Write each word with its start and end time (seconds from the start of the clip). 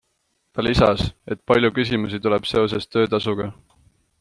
Ta 0.53 0.63
lisas, 0.67 1.03
et 1.35 1.43
palju 1.51 1.71
küsimusi 1.77 2.21
tuleb 2.25 2.49
seoses 2.55 2.91
töötasuga. 2.97 3.49